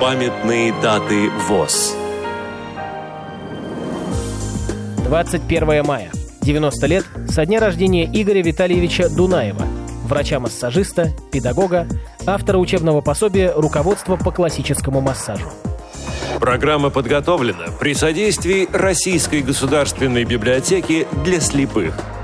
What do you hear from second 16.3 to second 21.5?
Программа подготовлена при содействии Российской государственной библиотеки для